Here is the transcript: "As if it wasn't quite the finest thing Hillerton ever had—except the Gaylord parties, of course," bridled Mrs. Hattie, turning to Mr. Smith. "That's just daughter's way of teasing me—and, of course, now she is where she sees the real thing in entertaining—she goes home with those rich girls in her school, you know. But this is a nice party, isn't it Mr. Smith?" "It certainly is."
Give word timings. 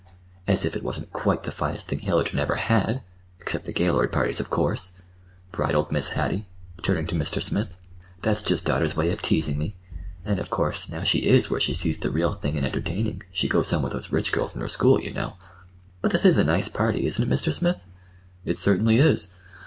"As 0.47 0.65
if 0.65 0.75
it 0.75 0.81
wasn't 0.81 1.13
quite 1.13 1.43
the 1.43 1.51
finest 1.51 1.87
thing 1.87 1.99
Hillerton 1.99 2.39
ever 2.39 2.55
had—except 2.55 3.65
the 3.65 3.71
Gaylord 3.71 4.11
parties, 4.11 4.39
of 4.39 4.49
course," 4.49 4.93
bridled 5.51 5.91
Mrs. 5.91 6.13
Hattie, 6.13 6.47
turning 6.81 7.05
to 7.05 7.13
Mr. 7.13 7.39
Smith. 7.39 7.77
"That's 8.23 8.41
just 8.41 8.65
daughter's 8.65 8.97
way 8.97 9.11
of 9.11 9.21
teasing 9.21 9.59
me—and, 9.59 10.39
of 10.39 10.49
course, 10.49 10.89
now 10.89 11.03
she 11.03 11.19
is 11.27 11.51
where 11.51 11.59
she 11.59 11.75
sees 11.75 11.99
the 11.99 12.09
real 12.09 12.33
thing 12.33 12.55
in 12.55 12.65
entertaining—she 12.65 13.47
goes 13.47 13.69
home 13.69 13.83
with 13.83 13.93
those 13.93 14.11
rich 14.11 14.31
girls 14.31 14.55
in 14.55 14.61
her 14.61 14.67
school, 14.67 14.99
you 14.99 15.13
know. 15.13 15.35
But 16.01 16.09
this 16.09 16.25
is 16.25 16.39
a 16.39 16.43
nice 16.43 16.67
party, 16.67 17.05
isn't 17.05 17.23
it 17.23 17.31
Mr. 17.31 17.53
Smith?" 17.53 17.83
"It 18.43 18.57
certainly 18.57 18.97
is." 18.97 19.35